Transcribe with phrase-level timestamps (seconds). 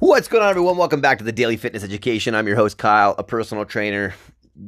[0.00, 0.78] What's going on, everyone?
[0.78, 2.34] Welcome back to the Daily Fitness Education.
[2.34, 4.14] I'm your host, Kyle, a personal trainer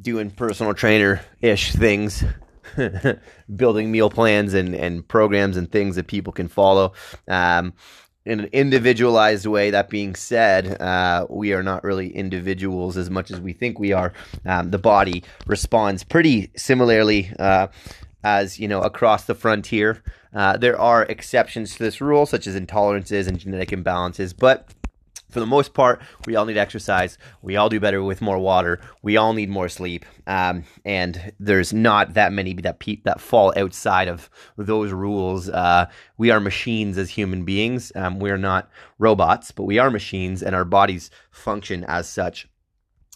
[0.03, 2.23] doing personal trainer ish things,
[3.57, 6.93] building meal plans and, and programs and things that people can follow.
[7.29, 7.73] Um,
[8.27, 9.71] in an individualized way.
[9.71, 13.95] That being said, uh, we are not really individuals as much as we think we
[13.95, 14.13] are.
[14.45, 17.69] Um, the body responds pretty similarly uh,
[18.23, 20.03] as you know across the frontier.
[20.35, 24.69] Uh, there are exceptions to this rule, such as intolerances and genetic imbalances, but
[25.33, 27.17] for the most part, we all need exercise.
[27.41, 28.81] We all do better with more water.
[29.01, 30.05] We all need more sleep.
[30.27, 35.49] Um, and there's not that many that pe- that fall outside of those rules.
[35.49, 35.87] Uh,
[36.19, 37.93] we are machines as human beings.
[37.97, 42.47] Um, we are not robots, but we are machines, and our bodies function as such.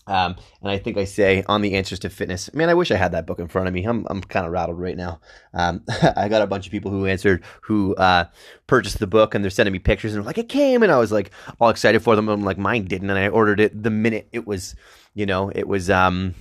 [0.06, 2.96] Um, and I think I say on the answers to fitness, man, I wish I
[2.96, 3.84] had that book in front of me.
[3.84, 5.20] I'm, I'm kind of rattled right now.
[5.52, 5.84] Um,
[6.16, 8.26] I got a bunch of people who answered, who uh,
[8.66, 10.98] purchased the book, and they're sending me pictures, and they're like, it came, and I
[10.98, 11.30] was like
[11.60, 12.28] all excited for them.
[12.28, 14.76] I'm like, mine didn't, and I ordered it the minute it was,
[15.14, 16.34] you know, it was um,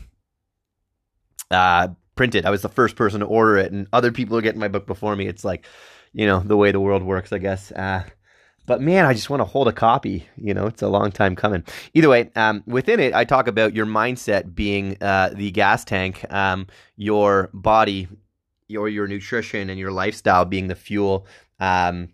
[1.49, 2.45] uh, printed.
[2.45, 4.85] I was the first person to order it, and other people are getting my book
[4.85, 5.27] before me.
[5.27, 5.65] It's like,
[6.13, 7.71] you know, the way the world works, I guess.
[7.71, 8.03] Uh,
[8.65, 10.27] but man, I just want to hold a copy.
[10.37, 11.63] You know, it's a long time coming.
[11.93, 16.25] Either way, um, within it, I talk about your mindset being uh, the gas tank,
[16.31, 18.07] um, your body,
[18.67, 21.27] your your nutrition, and your lifestyle being the fuel,
[21.59, 22.09] um,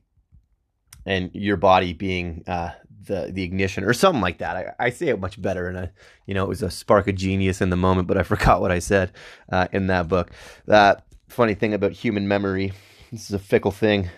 [1.06, 2.72] and your body being uh,
[3.06, 4.56] the the ignition or something like that.
[4.80, 5.92] I, I say it much better, and I,
[6.26, 8.72] you know, it was a spark of genius in the moment, but I forgot what
[8.72, 9.12] I said
[9.52, 10.32] uh, in that book.
[10.66, 12.74] That funny thing about human memory.
[13.12, 14.10] This is a fickle thing.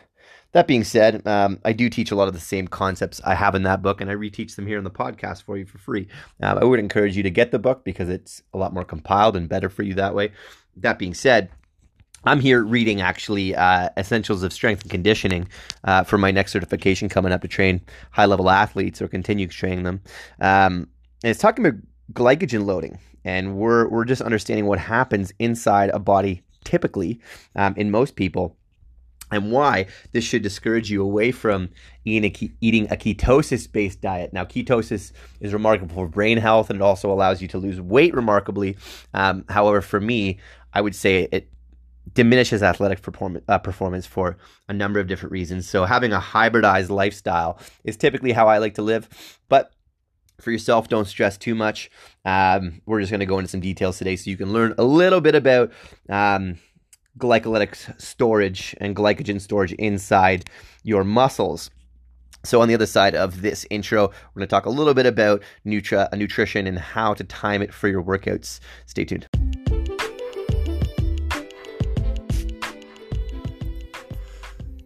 [0.53, 3.55] That being said, um, I do teach a lot of the same concepts I have
[3.55, 6.07] in that book, and I reteach them here in the podcast for you for free.
[6.41, 9.35] Uh, I would encourage you to get the book because it's a lot more compiled
[9.35, 10.31] and better for you that way.
[10.77, 11.49] That being said,
[12.25, 15.49] I'm here reading actually uh, Essentials of Strength and Conditioning
[15.83, 17.81] uh, for my next certification coming up to train
[18.11, 20.01] high level athletes or continue training them.
[20.39, 20.87] Um,
[21.23, 21.79] and it's talking about
[22.13, 27.19] glycogen loading, and we're we're just understanding what happens inside a body typically
[27.55, 28.55] um, in most people
[29.31, 31.69] and why this should discourage you away from
[32.05, 34.33] eating a, eating a ketosis based diet.
[34.33, 38.13] Now, ketosis is remarkable for brain health and it also allows you to lose weight
[38.13, 38.77] remarkably.
[39.13, 40.39] Um, however, for me,
[40.73, 41.49] I would say it
[42.13, 45.67] diminishes athletic perform- uh, performance for a number of different reasons.
[45.67, 49.39] So, having a hybridized lifestyle is typically how I like to live.
[49.49, 49.71] But
[50.41, 51.89] for yourself, don't stress too much.
[52.25, 54.83] Um, we're just going to go into some details today so you can learn a
[54.83, 55.71] little bit about.
[56.09, 56.57] Um,
[57.19, 60.45] glycolytic storage and glycogen storage inside
[60.83, 61.69] your muscles.
[62.45, 65.05] So, on the other side of this intro, we're going to talk a little bit
[65.05, 68.59] about nutri- uh, nutrition and how to time it for your workouts.
[68.85, 69.27] Stay tuned.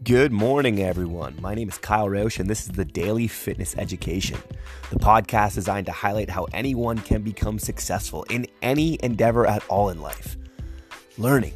[0.04, 1.36] Good morning, everyone.
[1.42, 4.38] My name is Kyle Roche, and this is the Daily Fitness Education,
[4.90, 9.90] the podcast designed to highlight how anyone can become successful in any endeavor at all
[9.90, 10.38] in life.
[11.18, 11.54] Learning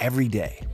[0.00, 0.66] every day.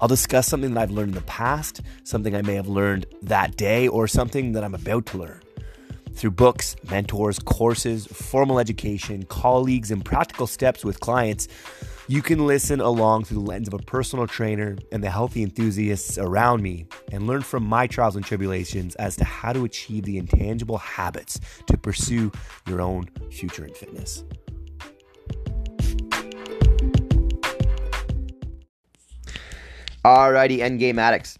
[0.00, 3.56] I'll discuss something that I've learned in the past, something I may have learned that
[3.56, 5.40] day, or something that I'm about to learn.
[6.14, 11.48] Through books, mentors, courses, formal education, colleagues, and practical steps with clients,
[12.06, 16.18] you can listen along through the lens of a personal trainer and the healthy enthusiasts
[16.18, 20.18] around me and learn from my trials and tribulations as to how to achieve the
[20.18, 22.30] intangible habits to pursue
[22.68, 24.22] your own future in fitness.
[30.04, 31.38] Alrighty, endgame addicts.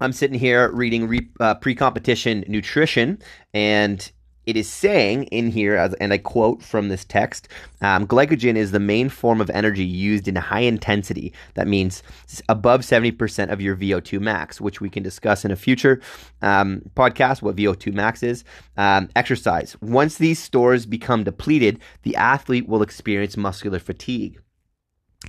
[0.00, 3.18] I'm sitting here reading re, uh, pre-competition nutrition,
[3.52, 4.08] and
[4.46, 7.48] it is saying in here, and I quote from this text,
[7.80, 11.32] um, glycogen is the main form of energy used in high intensity.
[11.54, 12.04] That means
[12.48, 16.00] above 70% of your VO2 max, which we can discuss in a future
[16.40, 18.44] um, podcast, what VO2 max is.
[18.76, 19.76] Um, exercise.
[19.80, 24.40] Once these stores become depleted, the athlete will experience muscular fatigue.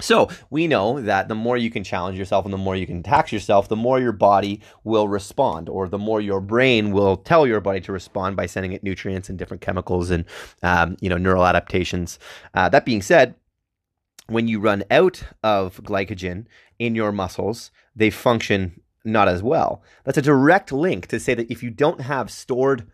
[0.03, 3.03] So we know that the more you can challenge yourself and the more you can
[3.03, 7.47] tax yourself, the more your body will respond, or the more your brain will tell
[7.47, 10.25] your body to respond by sending it nutrients and different chemicals and
[10.61, 12.19] um, you know neural adaptations.
[12.53, 13.35] Uh, that being said,
[14.27, 16.47] when you run out of glycogen
[16.79, 19.81] in your muscles, they function not as well.
[20.03, 22.85] That's a direct link to say that if you don't have stored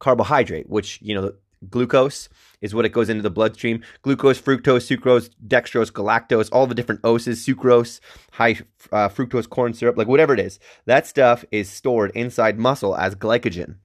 [0.00, 1.34] carbohydrate, which you know
[1.70, 2.28] glucose
[2.60, 3.82] is what it goes into the bloodstream.
[4.02, 8.00] Glucose, fructose, sucrose, dextrose, galactose, all the different oses, sucrose,
[8.32, 8.58] high
[8.92, 10.58] uh, fructose corn syrup, like whatever it is.
[10.86, 13.76] That stuff is stored inside muscle as glycogen.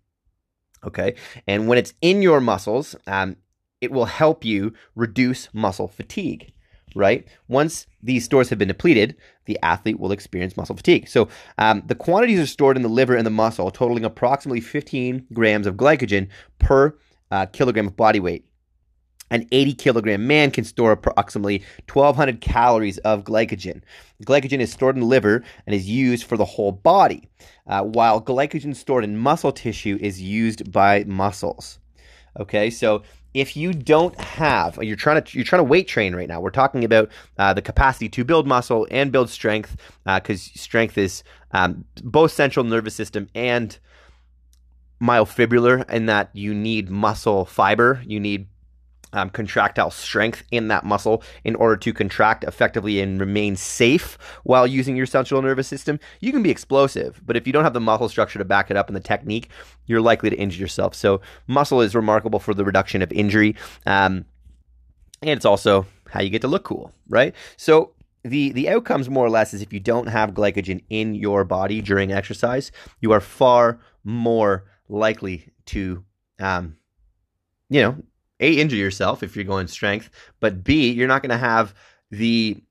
[0.86, 1.16] Okay.
[1.48, 3.38] And when it's in your muscles, um,
[3.82, 6.52] it will help you reduce muscle fatigue.
[6.96, 7.28] right?
[7.48, 9.16] Once these stores have been depleted,
[9.46, 11.08] the athlete will experience muscle fatigue.
[11.08, 11.28] So
[11.58, 15.68] um, the quantities are stored in the liver and the muscle, totaling approximately 15 grams
[15.68, 16.28] of glycogen
[16.60, 16.96] per
[17.32, 18.46] uh, kilogram of body weight.
[19.34, 23.82] An 80 kilogram man can store approximately 1,200 calories of glycogen.
[24.24, 27.28] Glycogen is stored in the liver and is used for the whole body,
[27.66, 31.80] uh, while glycogen stored in muscle tissue is used by muscles.
[32.40, 33.02] Okay, so
[33.34, 36.52] if you don't have you're trying to you're trying to weight train right now we're
[36.52, 37.10] talking about
[37.40, 39.76] uh, the capacity to build muscle and build strength
[40.06, 43.80] because uh, strength is um, both central nervous system and
[45.02, 48.46] myofibrillar in that you need muscle fiber you need
[49.14, 54.68] um, contractile strength in that muscle in order to contract effectively and remain safe while
[54.68, 56.00] using your central nervous system.
[56.20, 58.78] You can be explosive, but if you don't have the muscle structure to back it
[58.78, 59.50] up and the technique,
[59.86, 60.96] you're likely to injure yourself.
[60.96, 63.56] So, muscle is remarkable for the reduction of injury.
[63.86, 64.26] Um,
[65.22, 67.34] and it's also how you get to look cool, right?
[67.56, 67.94] So,
[68.24, 71.82] the the outcomes more or less is if you don't have glycogen in your body
[71.82, 72.72] during exercise,
[73.02, 76.04] you are far more likely to
[76.40, 76.78] um,
[77.70, 77.98] you know
[78.44, 80.10] a injure yourself if you're going strength,
[80.40, 81.74] but B you're not going to have
[82.12, 82.62] the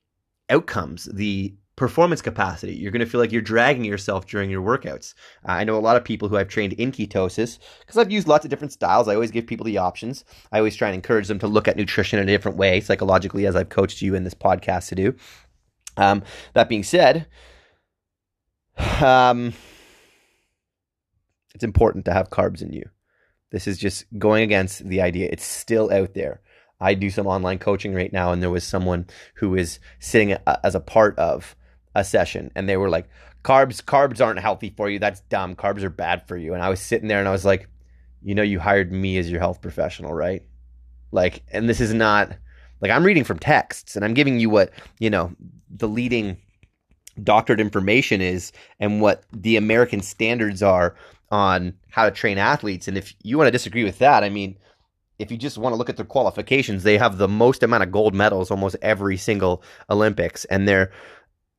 [0.51, 2.75] outcomes, the performance capacity.
[2.75, 5.15] You're going to feel like you're dragging yourself during your workouts.
[5.49, 8.29] Uh, I know a lot of people who I've trained in ketosis because I've used
[8.29, 9.09] lots of different styles.
[9.09, 10.25] I always give people the options.
[10.53, 13.47] I always try and encourage them to look at nutrition in a different way, psychologically,
[13.47, 15.15] as I've coached you in this podcast to do.
[15.97, 16.23] Um,
[16.55, 17.27] that being said,
[19.01, 19.53] um,
[21.55, 22.89] it's important to have carbs in you.
[23.53, 25.29] This is just going against the idea.
[25.31, 26.41] It's still out there.
[26.81, 30.75] I do some online coaching right now, and there was someone who was sitting as
[30.75, 31.55] a part of
[31.95, 33.09] a session, and they were like,
[33.45, 34.99] "Carbs, carbs aren't healthy for you.
[34.99, 35.55] That's dumb.
[35.55, 37.69] Carbs are bad for you." And I was sitting there, and I was like,
[38.23, 40.43] "You know, you hired me as your health professional, right?
[41.13, 42.33] Like, and this is not
[42.81, 45.37] like I'm reading from texts, and I'm giving you what you know
[45.71, 46.39] the leading."
[47.25, 50.95] Doctored information is and what the American standards are
[51.31, 52.89] on how to train athletes.
[52.89, 54.57] And if you want to disagree with that, I mean,
[55.19, 57.93] if you just want to look at their qualifications, they have the most amount of
[57.93, 60.91] gold medals almost every single Olympics, and their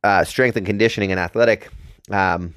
[0.03, 1.69] uh, strength and conditioning and athletic
[2.11, 2.53] um,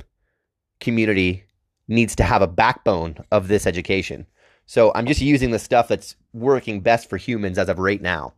[0.81, 1.45] community
[1.89, 4.27] needs to have a backbone of this education.
[4.67, 8.35] So I'm just using the stuff that's working best for humans as of right now.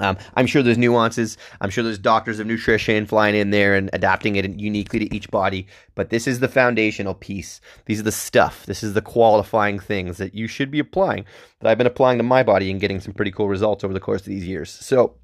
[0.00, 1.36] Um, I'm sure there's nuances.
[1.60, 5.30] I'm sure there's doctors of nutrition flying in there and adapting it uniquely to each
[5.30, 5.66] body.
[5.94, 7.60] But this is the foundational piece.
[7.86, 8.64] These are the stuff.
[8.66, 11.24] This is the qualifying things that you should be applying
[11.60, 14.00] that I've been applying to my body and getting some pretty cool results over the
[14.00, 14.70] course of these years.
[14.70, 15.16] So,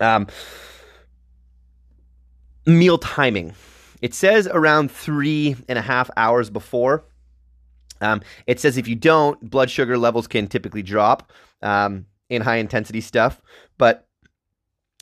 [0.00, 0.26] um,
[2.66, 3.54] meal timing.
[4.02, 7.04] It says around three and a half hours before.
[8.00, 11.32] Um, it says if you don't, blood sugar levels can typically drop.
[11.62, 13.40] Um, in high intensity stuff,
[13.78, 14.06] but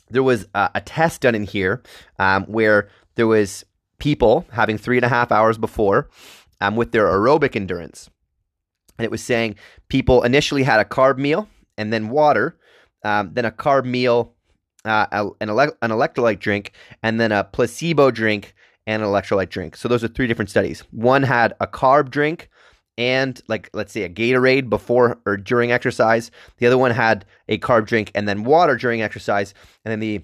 [0.09, 1.81] there was a, test done in here
[2.19, 3.65] um, where there was
[3.97, 6.09] people having three and a half hours before
[6.61, 8.09] um, with their aerobic endurance,
[8.97, 9.55] and it was saying
[9.87, 11.47] people initially had a carb meal
[11.77, 12.57] and then water,
[13.03, 14.35] um, then a carb meal,
[14.85, 18.53] uh, an, an electrolyte drink, and then a placebo drink
[18.85, 19.75] and an electrolyte drink.
[19.75, 20.81] So those are three different studies.
[20.91, 22.49] One had a carb drink,
[22.97, 26.31] and like let's say a Gatorade before or during exercise.
[26.57, 29.53] The other one had a carb drink and then water during exercise,
[29.83, 30.23] and then the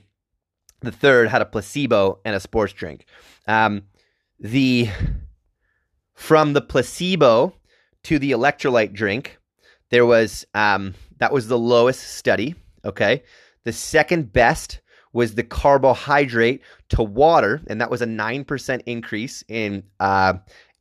[0.81, 3.05] the third had a placebo and a sports drink.
[3.47, 3.83] Um,
[4.39, 4.89] the
[6.13, 7.53] from the placebo
[8.03, 9.37] to the electrolyte drink,
[9.89, 12.55] there was um, that was the lowest study.
[12.85, 13.23] Okay,
[13.63, 14.79] the second best
[15.11, 20.33] was the carbohydrate to water, and that was a nine percent increase in uh,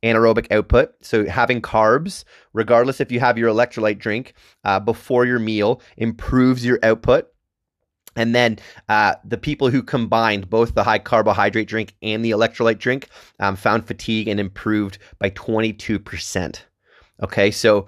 [0.03, 0.93] anaerobic output.
[1.01, 6.65] So having carbs, regardless if you have your electrolyte drink uh, before your meal, improves
[6.65, 7.27] your output.
[8.15, 12.79] And then uh, the people who combined both the high carbohydrate drink and the electrolyte
[12.79, 16.61] drink um, found fatigue and improved by 22%.
[17.21, 17.87] Okay, so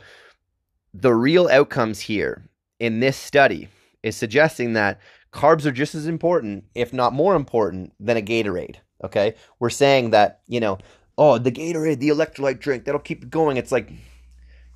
[0.94, 2.44] the real outcomes here
[2.80, 3.70] in this study
[4.04, 5.00] is suggesting that
[5.32, 8.78] carbs are just as important, if not more important, than a Gatorade.
[9.04, 10.78] Okay, we're saying that, you know,
[11.22, 13.58] oh, the Gatorade, the electrolyte drink, that'll keep it going.
[13.58, 13.92] It's like,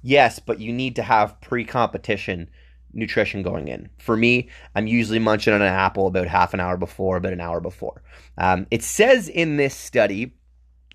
[0.04, 2.52] yes, but you need to have pre competition
[2.94, 3.90] nutrition going in.
[3.98, 7.42] For me, I'm usually munching on an apple about half an hour before, about an
[7.42, 8.04] hour before.
[8.38, 10.36] Um, it says in this study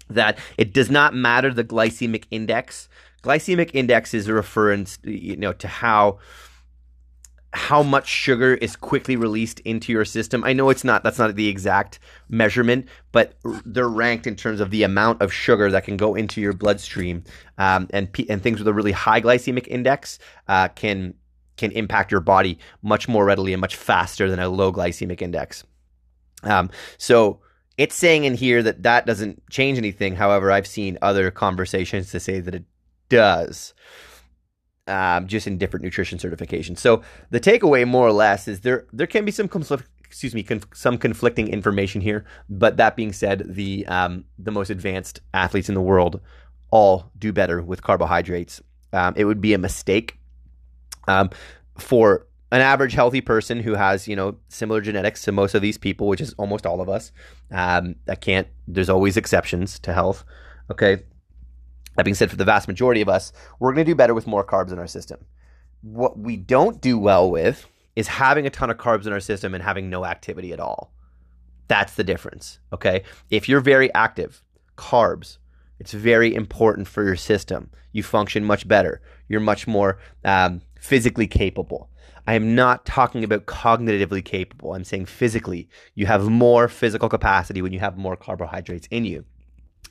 [0.09, 2.89] that it does not matter the glycemic index.
[3.25, 6.21] Glycemic index is a reference, you know, to how
[7.53, 10.45] how much sugar is quickly released into your system.
[10.45, 14.71] I know it's not that's not the exact measurement, but they're ranked in terms of
[14.71, 17.25] the amount of sugar that can go into your bloodstream.
[17.59, 21.15] Um, and and things with a really high glycemic index uh, can
[21.57, 25.65] can impact your body much more readily and much faster than a low glycemic index.
[26.45, 27.41] Um, so
[27.77, 30.15] it's saying in here that that doesn't change anything.
[30.15, 32.65] However, I've seen other conversations to say that it
[33.09, 33.75] does.
[34.87, 36.79] Um, just in different nutrition certifications.
[36.79, 40.43] So the takeaway, more or less, is there there can be some conflict, excuse me,
[40.43, 42.25] conf- some conflicting information here.
[42.49, 46.21] But that being said, the um, the most advanced athletes in the world
[46.71, 48.61] all do better with carbohydrates.
[48.93, 50.19] Um, it would be a mistake
[51.07, 51.31] um,
[51.79, 55.79] for an average healthy person who has you know similar genetics to most of these
[55.79, 57.13] people, which is almost all of us.
[57.53, 58.49] Um, that can't.
[58.67, 60.25] There's always exceptions to health.
[60.71, 61.03] Okay.
[61.97, 64.27] That being said, for the vast majority of us, we're going to do better with
[64.27, 65.25] more carbs in our system.
[65.83, 67.67] What we don't do well with
[67.97, 70.93] is having a ton of carbs in our system and having no activity at all.
[71.69, 72.59] That's the difference.
[72.73, 73.03] Okay.
[73.31, 74.43] If you're very active,
[74.77, 75.39] carbs,
[75.79, 77.71] it's very important for your system.
[77.93, 79.01] You function much better.
[79.29, 81.91] You're much more um, physically capable.
[82.27, 84.75] I am not talking about cognitively capable.
[84.75, 85.69] I'm saying physically.
[85.95, 89.25] You have more physical capacity when you have more carbohydrates in you,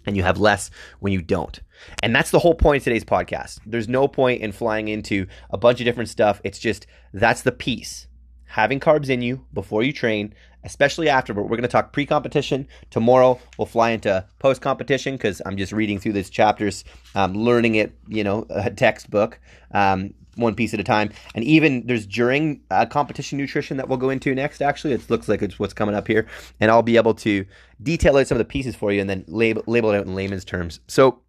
[0.06, 1.60] and you have less when you don't.
[2.04, 3.60] And that's the whole point of today's podcast.
[3.66, 6.42] There's no point in flying into a bunch of different stuff.
[6.44, 8.08] It's just that's the piece.
[8.46, 11.34] Having carbs in you before you train, especially after.
[11.34, 13.40] But we're going to talk pre-competition tomorrow.
[13.58, 16.84] We'll fly into post-competition because I'm just reading through these chapters,
[17.16, 19.40] um, learning it, you know, a textbook.
[19.72, 21.12] Um, one piece at a time.
[21.36, 24.62] And even there's during uh, competition nutrition that we'll go into next.
[24.62, 26.28] Actually, it looks like it's what's coming up here,
[26.60, 27.46] and I'll be able to
[27.84, 30.16] detail out some of the pieces for you and then label label it out in
[30.16, 30.80] layman's terms.
[30.88, 31.20] So,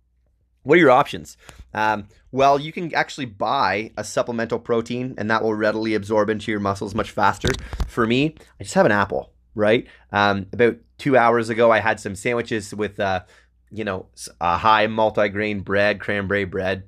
[0.70, 1.36] what are your options?
[1.74, 6.50] Um, well, you can actually buy a supplemental protein, and that will readily absorb into
[6.50, 7.48] your muscles much faster.
[7.88, 9.32] For me, I just have an apple.
[9.54, 9.88] Right.
[10.12, 12.98] Um, about two hours ago, I had some sandwiches with.
[12.98, 13.22] Uh,
[13.70, 14.06] you know,
[14.40, 16.84] a high multi-grain bread, cranberry bread.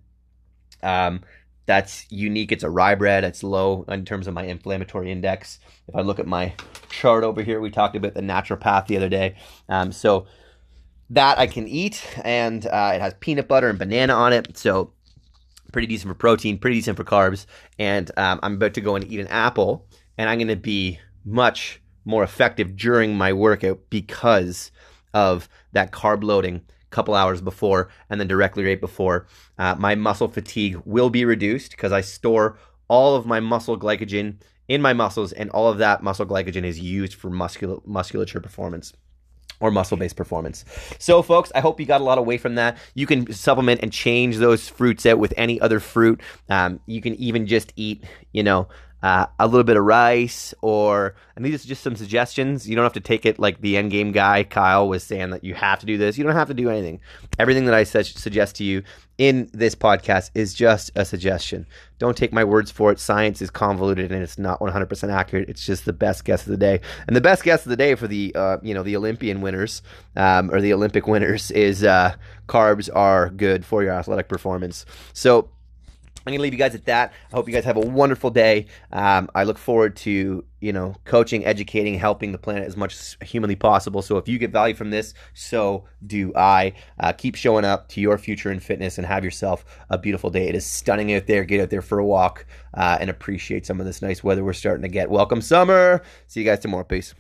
[0.83, 1.21] Um,
[1.65, 2.51] that's unique.
[2.51, 3.25] It's a rye bread.
[3.25, 5.61] It's low in terms of my inflammatory index.
[5.87, 6.55] If I look at my
[6.91, 9.37] chart over here, we talked about the naturopath the other day.
[9.69, 10.27] Um, so
[11.11, 14.57] that I can eat, and uh, it has peanut butter and banana on it.
[14.57, 14.93] So
[15.73, 17.47] pretty decent for protein, pretty decent for carbs.
[17.79, 19.87] And um, I'm about to go and eat an apple,
[20.19, 24.71] and I'm going to be much more effective during my workout because
[25.15, 29.27] of that carb loading couple hours before and then directly right before.
[29.59, 34.37] Uh, my muscle fatigue will be reduced because I store all of my muscle glycogen
[34.69, 38.93] in my muscles, and all of that muscle glycogen is used for muscul- musculature performance
[39.63, 40.65] or muscle based performance.
[40.99, 42.77] So, folks, I hope you got a lot away from that.
[42.95, 46.21] You can supplement and change those fruits out with any other fruit.
[46.51, 48.69] Um, you can even just eat, you know,
[49.03, 52.69] uh, a little bit of rice, or and these are just some suggestions.
[52.69, 55.43] You don't have to take it like the end game guy Kyle was saying that
[55.43, 56.17] you have to do this.
[56.17, 57.01] You don't have to do anything.
[57.39, 58.83] Everything that I su- suggest to you
[59.19, 61.67] in this podcast is just a suggestion.
[61.99, 62.99] Don't take my words for it.
[62.99, 65.49] Science is convoluted and it's not 100% accurate.
[65.49, 66.81] It's just the best guess of the day.
[67.07, 69.83] And the best guess of the day for the uh, you know the Olympian winners
[70.17, 72.15] um, or the Olympic winners is uh,
[72.49, 74.87] carbs are good for your athletic performance.
[75.13, 75.51] So
[76.27, 77.13] I'm gonna leave you guys at that.
[77.33, 78.67] I hope you guys have a wonderful day.
[78.93, 83.17] Um, I look forward to you know coaching, educating, helping the planet as much as
[83.23, 84.03] humanly possible.
[84.03, 86.75] So if you get value from this, so do I.
[86.99, 90.49] Uh, keep showing up to your future in fitness and have yourself a beautiful day.
[90.49, 91.45] It is stunning out there.
[91.45, 94.53] Get out there for a walk uh, and appreciate some of this nice weather we're
[94.53, 95.11] starting to get.
[95.11, 96.03] Welcome summer.
[96.29, 96.85] See you guys tomorrow.
[96.85, 97.11] Peace.